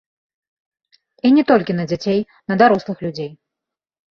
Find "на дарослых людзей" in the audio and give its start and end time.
2.53-3.31